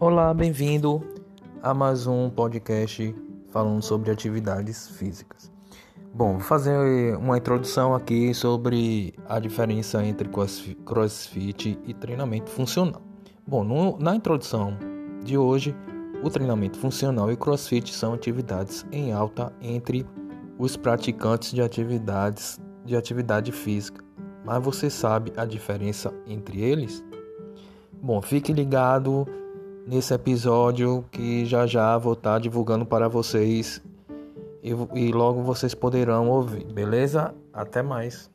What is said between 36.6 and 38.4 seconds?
beleza? Até mais.